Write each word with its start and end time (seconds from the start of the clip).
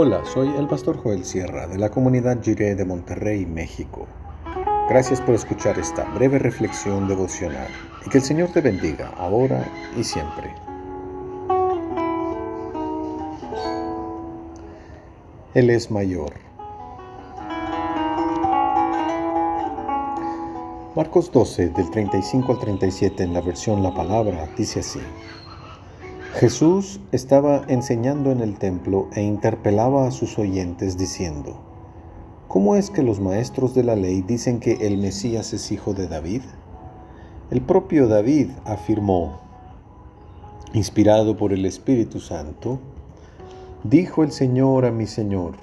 Hola, 0.00 0.24
soy 0.24 0.46
el 0.56 0.68
pastor 0.68 0.96
Joel 1.02 1.24
Sierra 1.24 1.66
de 1.66 1.76
la 1.76 1.90
comunidad 1.90 2.40
Jiré 2.40 2.76
de 2.76 2.84
Monterrey, 2.84 3.44
México. 3.44 4.06
Gracias 4.88 5.20
por 5.20 5.34
escuchar 5.34 5.76
esta 5.76 6.04
breve 6.14 6.38
reflexión 6.38 7.08
devocional 7.08 7.66
y 8.06 8.08
que 8.08 8.18
el 8.18 8.22
Señor 8.22 8.50
te 8.52 8.60
bendiga 8.60 9.08
ahora 9.16 9.66
y 9.96 10.04
siempre. 10.04 10.54
Él 15.54 15.68
es 15.68 15.90
mayor. 15.90 16.32
Marcos 20.94 21.32
12, 21.32 21.70
del 21.70 21.90
35 21.90 22.52
al 22.52 22.60
37 22.60 23.24
en 23.24 23.34
la 23.34 23.40
versión 23.40 23.82
La 23.82 23.92
Palabra, 23.92 24.48
dice 24.56 24.78
así. 24.78 25.00
Jesús 26.38 27.00
estaba 27.10 27.64
enseñando 27.66 28.30
en 28.30 28.38
el 28.38 28.58
templo 28.58 29.08
e 29.12 29.22
interpelaba 29.22 30.06
a 30.06 30.12
sus 30.12 30.38
oyentes 30.38 30.96
diciendo, 30.96 31.58
¿Cómo 32.46 32.76
es 32.76 32.90
que 32.90 33.02
los 33.02 33.18
maestros 33.18 33.74
de 33.74 33.82
la 33.82 33.96
ley 33.96 34.22
dicen 34.22 34.60
que 34.60 34.74
el 34.86 34.98
Mesías 34.98 35.52
es 35.52 35.72
hijo 35.72 35.94
de 35.94 36.06
David? 36.06 36.42
El 37.50 37.60
propio 37.60 38.06
David 38.06 38.50
afirmó, 38.64 39.40
inspirado 40.74 41.36
por 41.36 41.52
el 41.52 41.66
Espíritu 41.66 42.20
Santo, 42.20 42.78
dijo 43.82 44.22
el 44.22 44.30
Señor 44.30 44.84
a 44.84 44.92
mi 44.92 45.08
Señor, 45.08 45.56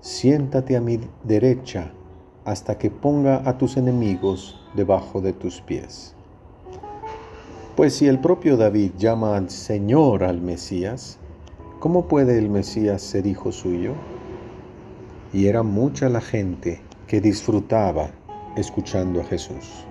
siéntate 0.00 0.76
a 0.76 0.80
mi 0.80 0.98
derecha 1.22 1.92
hasta 2.44 2.78
que 2.78 2.90
ponga 2.90 3.48
a 3.48 3.58
tus 3.58 3.76
enemigos 3.76 4.60
debajo 4.74 5.20
de 5.20 5.32
tus 5.32 5.60
pies. 5.60 6.16
Pues 7.76 7.94
si 7.94 8.06
el 8.06 8.20
propio 8.20 8.56
David 8.56 8.92
llama 8.98 9.36
al 9.36 9.50
Señor 9.50 10.22
al 10.22 10.40
Mesías, 10.40 11.18
¿cómo 11.80 12.06
puede 12.06 12.38
el 12.38 12.48
Mesías 12.48 13.02
ser 13.02 13.26
hijo 13.26 13.50
suyo? 13.50 13.94
Y 15.32 15.48
era 15.48 15.64
mucha 15.64 16.08
la 16.08 16.20
gente 16.20 16.80
que 17.08 17.20
disfrutaba 17.20 18.10
escuchando 18.56 19.20
a 19.20 19.24
Jesús. 19.24 19.84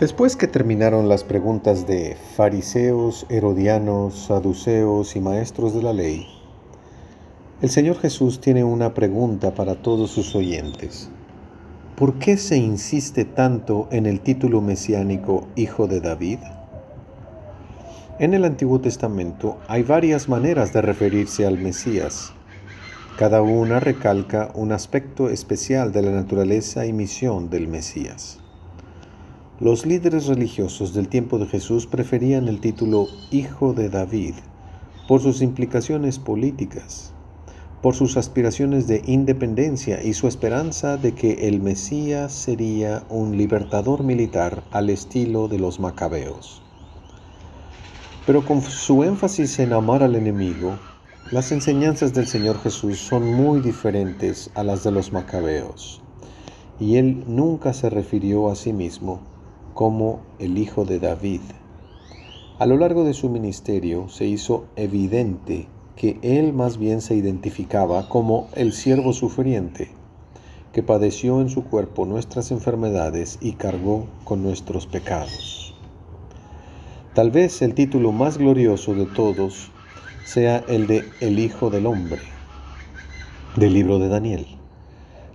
Después 0.00 0.36
que 0.36 0.46
terminaron 0.46 1.06
las 1.06 1.22
preguntas 1.22 1.86
de 1.86 2.16
fariseos, 2.34 3.26
herodianos, 3.28 4.24
saduceos 4.28 5.16
y 5.16 5.20
maestros 5.20 5.74
de 5.74 5.82
la 5.82 5.92
ley, 5.92 6.41
el 7.62 7.70
Señor 7.70 7.96
Jesús 8.00 8.40
tiene 8.40 8.64
una 8.64 8.92
pregunta 8.92 9.54
para 9.54 9.76
todos 9.76 10.10
sus 10.10 10.34
oyentes. 10.34 11.08
¿Por 11.94 12.14
qué 12.14 12.36
se 12.36 12.56
insiste 12.56 13.24
tanto 13.24 13.86
en 13.92 14.06
el 14.06 14.18
título 14.18 14.60
mesiánico 14.60 15.46
Hijo 15.54 15.86
de 15.86 16.00
David? 16.00 16.40
En 18.18 18.34
el 18.34 18.44
Antiguo 18.44 18.80
Testamento 18.80 19.58
hay 19.68 19.84
varias 19.84 20.28
maneras 20.28 20.72
de 20.72 20.82
referirse 20.82 21.46
al 21.46 21.56
Mesías. 21.56 22.32
Cada 23.16 23.42
una 23.42 23.78
recalca 23.78 24.50
un 24.56 24.72
aspecto 24.72 25.30
especial 25.30 25.92
de 25.92 26.02
la 26.02 26.10
naturaleza 26.10 26.84
y 26.84 26.92
misión 26.92 27.48
del 27.48 27.68
Mesías. 27.68 28.40
Los 29.60 29.86
líderes 29.86 30.26
religiosos 30.26 30.94
del 30.94 31.06
tiempo 31.06 31.38
de 31.38 31.46
Jesús 31.46 31.86
preferían 31.86 32.48
el 32.48 32.58
título 32.58 33.06
Hijo 33.30 33.72
de 33.72 33.88
David 33.88 34.34
por 35.06 35.20
sus 35.20 35.42
implicaciones 35.42 36.18
políticas 36.18 37.12
por 37.82 37.96
sus 37.96 38.16
aspiraciones 38.16 38.86
de 38.86 39.02
independencia 39.06 40.02
y 40.02 40.14
su 40.14 40.28
esperanza 40.28 40.96
de 40.96 41.12
que 41.12 41.48
el 41.48 41.60
Mesías 41.60 42.32
sería 42.32 43.02
un 43.08 43.36
libertador 43.36 44.04
militar 44.04 44.62
al 44.70 44.88
estilo 44.88 45.48
de 45.48 45.58
los 45.58 45.80
macabeos. 45.80 46.62
Pero 48.24 48.46
con 48.46 48.62
su 48.62 49.02
énfasis 49.02 49.58
en 49.58 49.72
amar 49.72 50.04
al 50.04 50.14
enemigo, 50.14 50.78
las 51.32 51.50
enseñanzas 51.50 52.14
del 52.14 52.28
Señor 52.28 52.60
Jesús 52.60 53.00
son 53.00 53.32
muy 53.32 53.60
diferentes 53.60 54.50
a 54.54 54.62
las 54.62 54.84
de 54.84 54.92
los 54.92 55.12
macabeos, 55.12 56.00
y 56.78 56.98
él 56.98 57.24
nunca 57.26 57.72
se 57.72 57.90
refirió 57.90 58.48
a 58.48 58.54
sí 58.54 58.72
mismo 58.72 59.20
como 59.74 60.20
el 60.38 60.56
Hijo 60.56 60.84
de 60.84 61.00
David. 61.00 61.40
A 62.60 62.66
lo 62.66 62.76
largo 62.76 63.02
de 63.02 63.14
su 63.14 63.28
ministerio 63.28 64.08
se 64.08 64.26
hizo 64.26 64.66
evidente 64.76 65.66
que 65.96 66.18
él 66.22 66.52
más 66.52 66.78
bien 66.78 67.00
se 67.00 67.14
identificaba 67.14 68.08
como 68.08 68.48
el 68.54 68.72
siervo 68.72 69.12
sufriente, 69.12 69.90
que 70.72 70.82
padeció 70.82 71.40
en 71.40 71.50
su 71.50 71.64
cuerpo 71.64 72.06
nuestras 72.06 72.50
enfermedades 72.50 73.38
y 73.40 73.52
cargó 73.52 74.06
con 74.24 74.42
nuestros 74.42 74.86
pecados. 74.86 75.74
Tal 77.14 77.30
vez 77.30 77.60
el 77.60 77.74
título 77.74 78.10
más 78.10 78.38
glorioso 78.38 78.94
de 78.94 79.04
todos 79.04 79.70
sea 80.24 80.64
el 80.68 80.86
de 80.86 81.04
El 81.20 81.38
Hijo 81.38 81.68
del 81.68 81.86
Hombre, 81.86 82.22
del 83.56 83.74
libro 83.74 83.98
de 83.98 84.08
Daniel. 84.08 84.46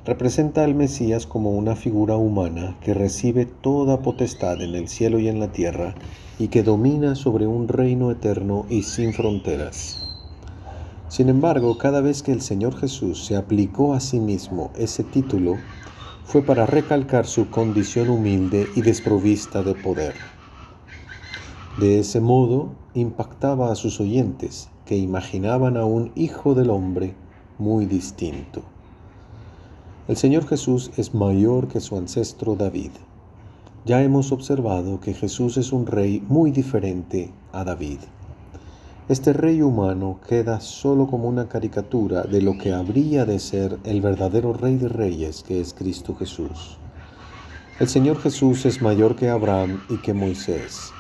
Representa 0.04 0.64
al 0.64 0.74
Mesías 0.74 1.28
como 1.28 1.52
una 1.52 1.76
figura 1.76 2.16
humana 2.16 2.78
que 2.82 2.94
recibe 2.94 3.46
toda 3.46 4.02
potestad 4.02 4.62
en 4.62 4.74
el 4.74 4.88
cielo 4.88 5.20
y 5.20 5.28
en 5.28 5.40
la 5.40 5.52
tierra 5.52 5.94
y 6.40 6.48
que 6.48 6.64
domina 6.64 7.14
sobre 7.14 7.46
un 7.46 7.68
reino 7.68 8.10
eterno 8.10 8.66
y 8.70 8.84
sin 8.84 9.14
fronteras. 9.14 10.07
Sin 11.10 11.30
embargo, 11.30 11.78
cada 11.78 12.02
vez 12.02 12.22
que 12.22 12.34
el 12.34 12.42
Señor 12.42 12.76
Jesús 12.78 13.26
se 13.26 13.38
aplicó 13.38 13.94
a 13.94 14.00
sí 14.02 14.20
mismo 14.20 14.72
ese 14.76 15.04
título, 15.04 15.56
fue 16.26 16.42
para 16.42 16.66
recalcar 16.66 17.26
su 17.26 17.50
condición 17.50 18.10
humilde 18.10 18.68
y 18.76 18.82
desprovista 18.82 19.64
de 19.64 19.74
poder. 19.74 20.16
De 21.80 22.00
ese 22.00 22.20
modo, 22.20 22.72
impactaba 22.94 23.72
a 23.72 23.76
sus 23.76 24.02
oyentes, 24.02 24.70
que 24.86 24.98
imaginaban 24.98 25.78
a 25.78 25.86
un 25.86 26.12
Hijo 26.16 26.56
del 26.56 26.70
Hombre 26.70 27.16
muy 27.58 27.86
distinto. 27.86 28.64
El 30.10 30.18
Señor 30.18 30.46
Jesús 30.48 30.92
es 30.98 31.14
mayor 31.14 31.70
que 31.70 31.80
su 31.80 31.98
ancestro 31.98 32.56
David. 32.56 32.92
Ya 33.86 34.04
hemos 34.04 34.34
observado 34.34 35.00
que 35.00 35.14
Jesús 35.14 35.56
es 35.56 35.72
un 35.72 35.86
rey 35.86 36.22
muy 36.28 36.52
diferente 36.52 37.32
a 37.54 37.64
David. 37.64 38.00
Este 39.10 39.32
rey 39.32 39.62
humano 39.62 40.20
queda 40.28 40.60
solo 40.60 41.08
como 41.08 41.30
una 41.30 41.48
caricatura 41.48 42.24
de 42.24 42.42
lo 42.42 42.58
que 42.58 42.74
habría 42.74 43.24
de 43.24 43.40
ser 43.40 43.80
el 43.86 44.02
verdadero 44.02 44.52
rey 44.52 44.76
de 44.76 44.90
reyes 44.90 45.46
que 45.48 45.62
es 45.62 45.74
Cristo 45.74 46.14
Jesús. 46.14 46.78
El 47.80 47.88
Señor 47.88 48.20
Jesús 48.20 48.66
es 48.66 48.82
mayor 48.82 49.16
que 49.16 49.30
Abraham 49.30 49.80
y 49.88 50.00
que 50.00 50.14
Moisés, 50.14 50.92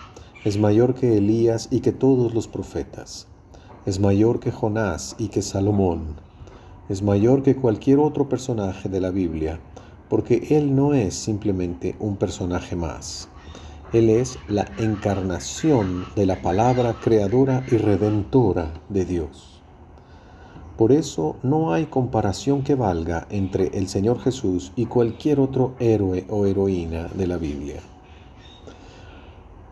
es 0.45 0.57
mayor 0.57 0.95
que 0.95 1.17
Elías 1.17 1.67
y 1.69 1.81
que 1.81 1.91
todos 1.91 2.33
los 2.33 2.47
profetas, 2.47 3.27
es 3.85 3.99
mayor 3.99 4.39
que 4.39 4.53
Jonás 4.53 5.17
y 5.17 5.27
que 5.27 5.41
Salomón, 5.41 6.15
es 6.87 7.01
mayor 7.01 7.43
que 7.43 7.57
cualquier 7.57 7.99
otro 7.99 8.29
personaje 8.29 8.87
de 8.87 9.01
la 9.01 9.11
Biblia, 9.11 9.59
porque 10.07 10.47
Él 10.51 10.73
no 10.73 10.93
es 10.93 11.13
simplemente 11.13 11.97
un 11.99 12.15
personaje 12.15 12.77
más. 12.77 13.27
Él 13.93 14.09
es 14.09 14.37
la 14.49 14.67
encarnación 14.77 16.05
de 16.15 16.25
la 16.25 16.41
palabra 16.41 16.97
creadora 17.01 17.63
y 17.71 17.77
redentora 17.77 18.73
de 18.89 19.05
Dios. 19.05 19.61
Por 20.77 20.91
eso 20.91 21.37
no 21.41 21.71
hay 21.71 21.85
comparación 21.85 22.63
que 22.63 22.75
valga 22.75 23.27
entre 23.29 23.67
el 23.77 23.87
Señor 23.87 24.19
Jesús 24.19 24.73
y 24.75 24.87
cualquier 24.87 25.39
otro 25.39 25.73
héroe 25.79 26.25
o 26.29 26.45
heroína 26.45 27.07
de 27.13 27.27
la 27.27 27.37
Biblia. 27.37 27.79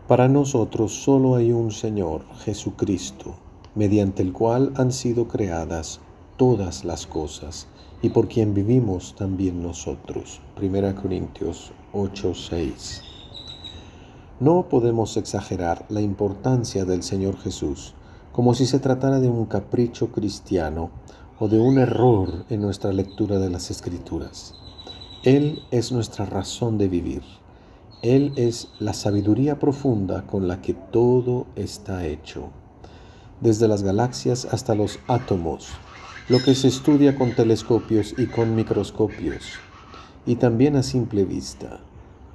Para 0.08 0.28
nosotros 0.28 0.94
solo 0.94 1.36
hay 1.36 1.52
un 1.52 1.70
Señor, 1.70 2.22
Jesucristo, 2.38 3.34
mediante 3.74 4.22
el 4.22 4.32
cual 4.32 4.72
han 4.76 4.92
sido 4.92 5.28
creadas 5.28 6.00
todas 6.38 6.86
las 6.86 7.06
cosas 7.06 7.68
y 8.00 8.08
por 8.08 8.28
quien 8.28 8.54
vivimos 8.54 9.14
también 9.14 9.62
nosotros. 9.62 10.40
1 10.60 10.94
Corintios 10.94 11.72
8, 11.92 12.34
6. 12.34 13.15
No 14.38 14.68
podemos 14.68 15.16
exagerar 15.16 15.86
la 15.88 16.02
importancia 16.02 16.84
del 16.84 17.02
Señor 17.02 17.38
Jesús 17.38 17.94
como 18.32 18.52
si 18.52 18.66
se 18.66 18.78
tratara 18.78 19.18
de 19.18 19.30
un 19.30 19.46
capricho 19.46 20.08
cristiano 20.12 20.90
o 21.38 21.48
de 21.48 21.58
un 21.58 21.78
error 21.78 22.44
en 22.50 22.60
nuestra 22.60 22.92
lectura 22.92 23.38
de 23.38 23.48
las 23.48 23.70
Escrituras. 23.70 24.52
Él 25.22 25.62
es 25.70 25.90
nuestra 25.90 26.26
razón 26.26 26.76
de 26.76 26.86
vivir. 26.86 27.22
Él 28.02 28.34
es 28.36 28.68
la 28.78 28.92
sabiduría 28.92 29.58
profunda 29.58 30.26
con 30.26 30.48
la 30.48 30.60
que 30.60 30.74
todo 30.74 31.46
está 31.56 32.04
hecho. 32.04 32.50
Desde 33.40 33.68
las 33.68 33.82
galaxias 33.82 34.44
hasta 34.52 34.74
los 34.74 34.98
átomos, 35.08 35.68
lo 36.28 36.40
que 36.40 36.54
se 36.54 36.68
estudia 36.68 37.16
con 37.16 37.34
telescopios 37.34 38.14
y 38.18 38.26
con 38.26 38.54
microscopios, 38.54 39.44
y 40.26 40.36
también 40.36 40.76
a 40.76 40.82
simple 40.82 41.24
vista 41.24 41.80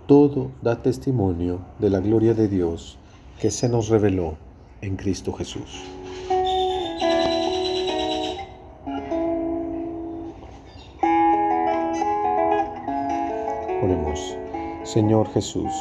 todo 0.07 0.51
da 0.61 0.75
testimonio 0.81 1.59
de 1.79 1.89
la 1.89 1.99
gloria 1.99 2.33
de 2.33 2.47
Dios 2.47 2.97
que 3.39 3.51
se 3.51 3.69
nos 3.69 3.89
reveló 3.89 4.35
en 4.81 4.95
Cristo 4.95 5.33
Jesús. 5.33 5.83
Oremos. 13.83 14.37
Señor 14.83 15.27
Jesús, 15.33 15.71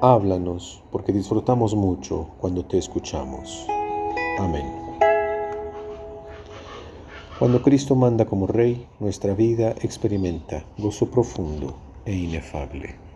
háblanos 0.00 0.82
porque 0.90 1.12
disfrutamos 1.12 1.74
mucho 1.74 2.28
cuando 2.40 2.64
te 2.64 2.78
escuchamos. 2.78 3.66
Amén. 4.38 4.66
Cuando 7.38 7.62
Cristo 7.62 7.94
manda 7.94 8.24
como 8.24 8.48
Rey, 8.48 8.88
nuestra 8.98 9.34
vida 9.34 9.70
experimenta 9.82 10.64
gozo 10.76 11.08
profundo 11.08 11.76
e 12.04 12.12
inefable. 12.12 13.07